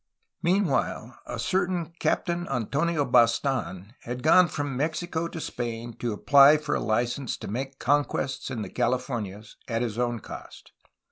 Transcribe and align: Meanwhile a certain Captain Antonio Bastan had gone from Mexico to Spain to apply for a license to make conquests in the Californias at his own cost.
Meanwhile 0.41 1.19
a 1.27 1.37
certain 1.37 1.93
Captain 1.99 2.47
Antonio 2.49 3.05
Bastan 3.05 3.93
had 4.01 4.23
gone 4.23 4.47
from 4.47 4.75
Mexico 4.75 5.27
to 5.27 5.39
Spain 5.39 5.93
to 5.97 6.11
apply 6.11 6.57
for 6.57 6.73
a 6.73 6.79
license 6.79 7.37
to 7.37 7.47
make 7.47 7.77
conquests 7.77 8.49
in 8.49 8.63
the 8.63 8.69
Californias 8.69 9.57
at 9.67 9.83
his 9.83 9.99
own 9.99 10.19
cost. 10.19 10.71